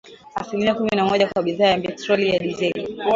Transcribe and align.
asilimia 0.35 0.75
kumi 0.75 0.89
na 0.95 1.05
moja 1.05 1.27
kwa 1.27 1.43
bidhaa 1.43 1.67
ya 1.67 1.79
petroli 1.81 2.31
na 2.31 2.39
dizeli 2.39 2.97